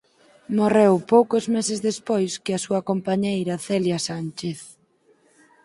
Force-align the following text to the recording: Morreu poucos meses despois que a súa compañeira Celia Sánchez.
Morreu 0.57 0.93
poucos 1.13 1.45
meses 1.55 1.79
despois 1.89 2.31
que 2.43 2.51
a 2.53 2.63
súa 2.65 2.81
compañeira 2.89 3.61
Celia 3.65 3.99
Sánchez. 4.07 4.59